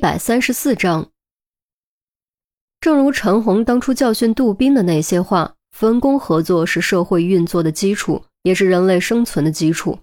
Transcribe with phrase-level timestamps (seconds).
[0.00, 1.10] 百三十四章，
[2.80, 9.98] 正如陈红当初教训杜宾的那些话，分工合作是社会运作的基础，也是人类生存的基础。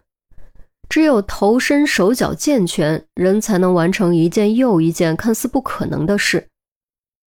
[0.87, 6.47] 只有头身手脚健全，人才能完成一件又一件看似不可能的事。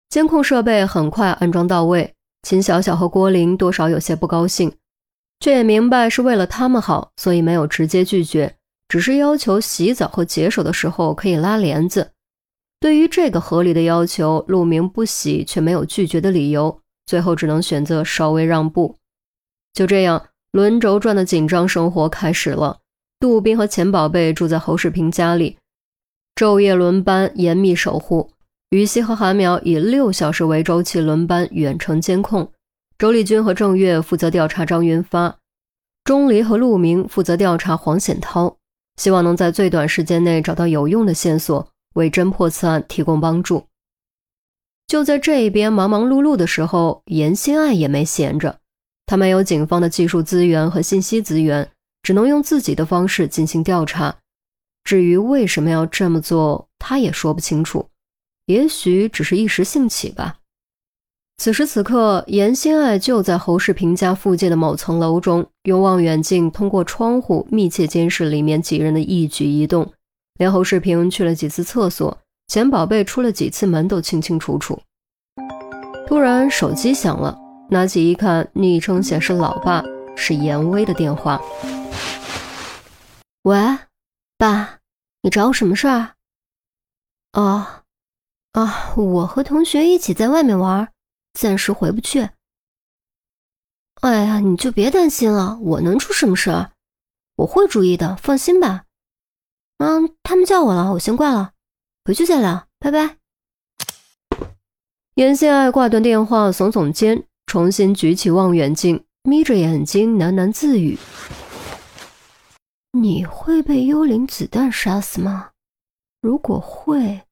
[0.10, 4.76] 监控设备很快安装到位，秦小小和郭玲多少有些不高兴，
[5.40, 8.56] 却也明白是为了他们好，所以没有直接拒绝，
[8.88, 12.10] 只是要求洗澡和解手的时候可以拉帘子。
[12.80, 18.95] 对于这个合理的要求，陆明不喜，却没有拒绝的理由，最后只能选择稍微让步。
[19.73, 22.80] 就这样，轮轴转的紧张生活开始了。
[23.20, 25.58] 杜宾和钱宝贝住在侯世平家里，
[26.36, 28.31] 昼夜轮班，严密守护。
[28.70, 32.52] 于西和韩苗以六小时为周期轮班远程监控。
[32.98, 35.38] 周丽君和郑月负责调查张云发，
[36.03, 38.58] 钟离和陆明负责调查黄显涛，
[38.98, 41.67] 希望能在最短时间内找到有用的线索。
[41.95, 43.66] 为侦破此案提供帮助。
[44.88, 48.59] 就在这一边忙忙碌碌的时候，严心爱也没闲着。
[49.08, 51.72] 他没有警方的技术资源和信息资源，
[52.03, 54.16] 只能用自己的方式进行调查。
[54.83, 57.88] 至于为什么要这么做，他也说不清楚。
[58.45, 60.38] 也许只是一时兴起吧。
[61.38, 69.92] 此时此刻，严心爱就在侯世平家附近的某层楼中，用望远镜通过窗户密切监视里面几人的一举一动。
[70.38, 74.81] 连侯世平去了几次厕所，钱宝贝出了几次门都清清楚楚。
[76.08, 77.38] 突然手机响了，
[77.69, 79.83] 拿起一看，昵称显示“老爸”，
[80.16, 81.42] 是严威的电话。
[83.44, 83.58] 喂，
[84.38, 84.80] 爸，
[85.22, 86.14] 你找我什么事儿？
[87.33, 87.83] 哦，
[88.52, 90.92] 啊，我和同学一起在外面玩，
[91.33, 92.30] 暂时回不去。
[94.02, 96.72] 哎呀，你就别担心了，我能出什么事儿？
[97.38, 98.83] 我会注意的，放心吧。
[99.78, 101.52] 嗯，他们叫我了，我先挂了，
[102.06, 103.18] 回去再聊，拜拜。
[105.16, 110.98] 严心爱挂断电话，耸耸肩，重新举起望远镜，眯着眼睛喃喃自语
[112.92, 115.52] ：“你会被幽灵子弹杀死吗？
[116.22, 117.23] 如果会，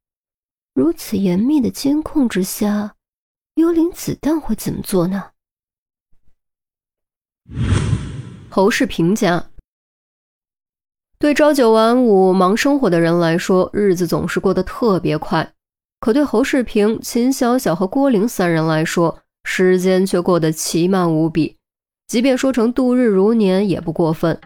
[0.73, 2.95] 如此严密的监控之下，
[3.55, 5.31] 幽灵子弹会怎么做呢？”
[8.51, 9.49] 侯氏平家。
[11.23, 15.41] 对朝九晚五忙生活的人来说，日子总是过得特别快；
[16.01, 21.55] 可对侯世平、秦小小和郭玲三人来说，时间却过得奇慢无比。
[22.09, 24.37] 即便说成度日如年也不过分。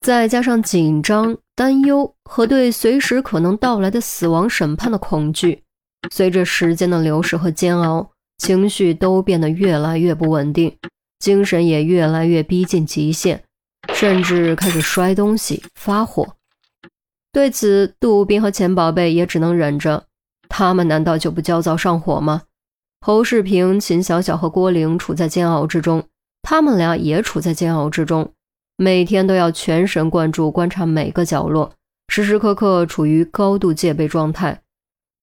[0.00, 5.62] 再加上紧张、担忧和对随时可能到来的死亡审判的恐惧，
[6.10, 10.74] 随着时间的流逝和煎熬，情绪都变得越来越不稳定，
[11.18, 13.44] 精神也越来越逼近极限。
[13.92, 16.36] 甚至开始摔东西、发火。
[17.32, 20.04] 对此，杜宾和钱宝贝也只能忍着。
[20.48, 22.42] 他们难道就不焦躁上火吗？
[23.00, 26.04] 侯世平、秦小小和郭玲处在煎熬之中，
[26.42, 28.32] 他们俩也处在煎熬之中，
[28.76, 31.72] 每天都要全神贯注观察每个角落，
[32.08, 34.62] 时时刻刻处于高度戒备状态，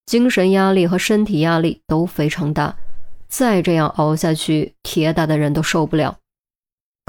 [0.05, 2.75] 精神压力和身体压力都非常大。
[3.29, 6.17] 再这样熬下去，铁打的人都受不了。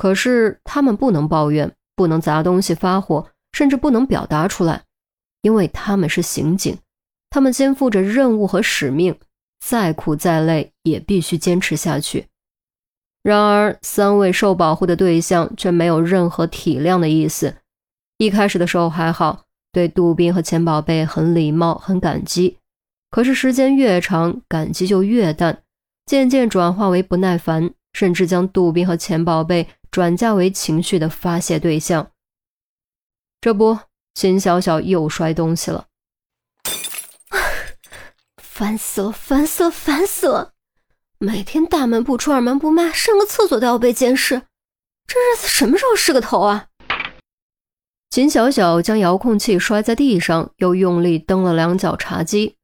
[0.03, 4.83] 可是他们不能抱怨，不能砸东西发火，甚至不能表达出来，
[5.43, 6.77] 因为他们是刑警，
[7.31, 9.17] 他们肩负着任务和使命，
[9.65, 12.27] 再苦再累也必须坚持下去。
[13.23, 17.55] 然而，三位受保护的对象却没有任何体谅的意思。
[18.19, 22.59] 一开始的时候还好，对杜宾和钱宝贝很礼貌、很感激，
[23.09, 25.63] 可是时间越长，感激就越淡，
[26.07, 29.69] 渐渐转化为不耐烦，甚至将杜宾和钱宝贝。
[29.93, 32.11] 转嫁为情绪的发泄对象。
[33.43, 33.79] 这不，
[34.15, 35.87] 秦小小又摔东西了，
[38.43, 40.55] 烦死了，烦死了，烦死了！
[41.19, 44.43] 每天大门不出，二门不迈，上个厕所都要被监视，
[45.07, 46.69] 这日子什么时候是个头啊？
[48.09, 52.57] 秦小小将遥控器摔在地上，又用力蹬了两脚茶几。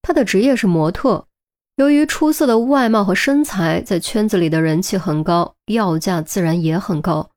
[0.00, 1.26] 他的职业是模特。
[1.80, 7.30] 由于出色的外貌和身材，在圈子里的人气很高，要价自然也很高。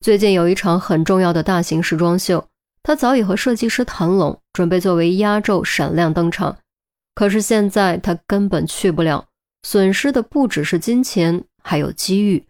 [0.00, 2.46] 最近有一场很重要的大型时装秀，
[2.84, 6.56] 他早已和设计师谈拢，准备作为压轴闪亮登场。
[7.16, 9.26] 可是现在他根本去不了，
[9.64, 12.46] 损失的不只是金钱，还有机遇。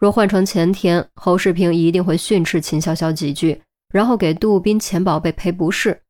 [0.00, 3.62] 若换成前天，侯世平一定会训斥秦潇潇几句，
[3.94, 6.02] 然后给杜宾、钱宝贝赔不是。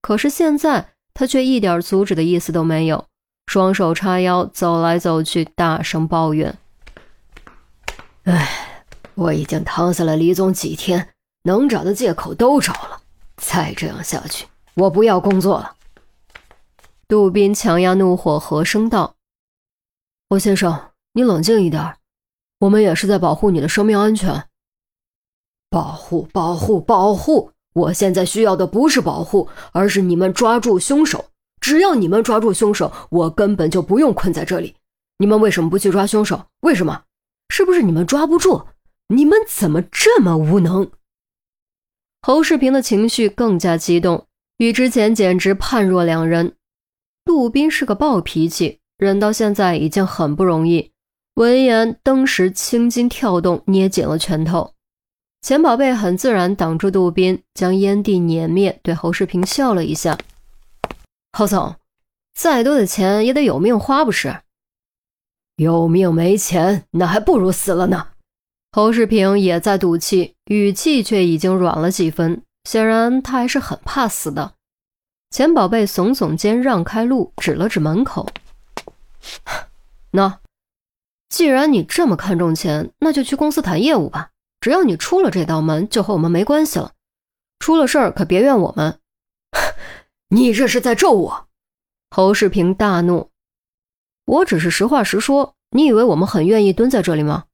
[0.00, 3.04] 可是现在，他却一点阻止的意思都没有。
[3.50, 6.56] 双手叉腰，走来走去，大声抱怨
[8.22, 8.48] ：“哎，
[9.16, 11.08] 我已经躺下了李总几天，
[11.42, 13.00] 能找的借口都找了。
[13.36, 15.74] 再这样下去，我不要工作了。”
[17.08, 19.16] 杜宾强压怒火，和声道
[20.30, 21.96] ：“欧先生，你冷静一点，
[22.60, 24.44] 我们也是在保护你的生命安全。
[25.68, 27.50] 保护，保护，保护！
[27.72, 31.29] 我现在需要的不是保护，而是你们抓住凶手。
[31.60, 34.74] 只要你们抓住凶手，我根本就不用困在这里。
[35.18, 36.46] 你们为什么不去抓凶手？
[36.60, 37.02] 为什么？
[37.48, 38.64] 是不是你们抓不住？
[39.08, 40.90] 你们怎么这么无能？”
[42.22, 44.26] 侯世平的情绪更加激动，
[44.58, 46.54] 与之前简直判若两人。
[47.24, 50.90] 杜宾是个暴脾气，忍到现在已经很不容易。
[51.34, 54.74] 闻言，登时青筋跳动，捏紧了拳头。
[55.42, 60.18] 钱宝贝很自然挡住杜宾，将烟蒂碾灭，对侯世平笑了一下
[61.32, 61.76] ：“侯总，
[62.34, 64.40] 再多的钱也得有命花，不是？
[65.56, 68.08] 有命没钱，那还不如死了呢。”
[68.72, 72.42] 侯世平也在赌气，语气却已经软了几分。
[72.64, 74.52] 显然他还是很怕死的。
[75.30, 78.28] 钱宝贝耸耸肩，让开路，指了指门口
[80.12, 80.40] ：“那，
[81.28, 84.30] 既然你这么看重钱，那就去公司谈业务吧。
[84.60, 86.92] 只要你出了这道门，就和我们没关系了。
[87.58, 88.99] 出了事儿可别怨我们。”
[90.32, 91.48] 你这是在咒我！
[92.10, 93.30] 侯世平大怒
[94.26, 95.54] ：“我只是实话实说。
[95.70, 97.46] 你以为我们很愿意蹲在这里吗？”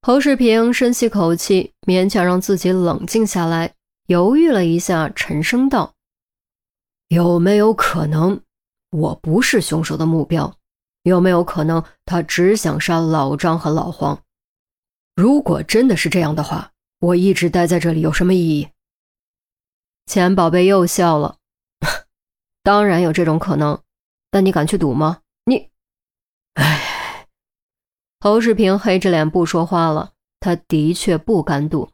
[0.00, 3.74] 侯世平深吸口气，勉强让自己冷静下来，
[4.06, 5.94] 犹豫了一下，沉声道
[7.08, 8.40] ：“有没有可能，
[8.90, 10.54] 我不是凶手的目标？
[11.02, 14.22] 有没有可能，他只想杀老张和老黄？
[15.14, 18.68] 如果真的是这样的话，我一直待在这里有什么意义？”
[20.06, 21.36] 钱宝贝又笑了
[22.68, 23.80] ：“当然有这种可能，
[24.30, 25.20] 但你敢去赌吗？
[25.46, 25.70] 你……
[26.52, 27.26] 哎。”
[28.20, 30.10] 侯世平黑着脸不说话了。
[30.38, 31.88] 他的确不敢赌，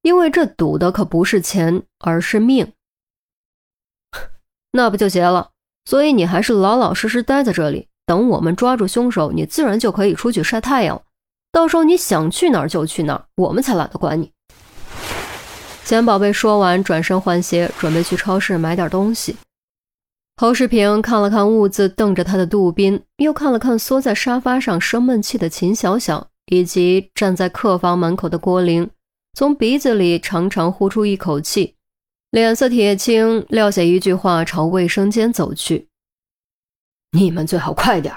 [0.00, 2.72] 因为这赌的可不是钱，而是命。
[4.72, 5.50] 那不就结了？
[5.84, 11.02] 所以你还是老老实实待在这里，等我们抓住凶手，你自然就可以出去晒太阳了。
[11.52, 14.32] 到时候你想去哪儿就去哪儿，我们才懒得管你。
[15.84, 19.36] 钱宝贝说完，转身换鞋，准备去超市买点东西。
[20.36, 28.90] 侯世平看了看兀自瞪着他的杜宾，又看了看缩在沙发上生闷气的秦小小，以及站在客房门口的郭玲，
[29.34, 31.76] 从鼻子里长长呼出一口气，
[32.30, 35.88] 脸色铁青，撂下一句话，朝卫生间走去
[37.12, 38.14] ：“你们最好快点。”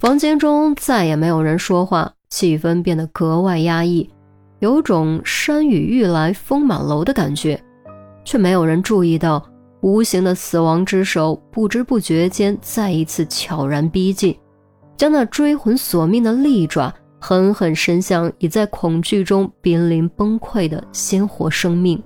[0.00, 4.10] 房间中再也没有人说话，气氛变得格外压抑，
[4.58, 7.62] 有种山雨欲来风满楼的感觉，
[8.24, 9.46] 却没有人注意到。
[9.86, 14.36] 无形的死亡之手不知不觉间再一次悄然逼近，
[14.96, 22.02] 将那追魂索命的利爪狠狠伸向已在恐惧中濒临崩溃的鲜活生命。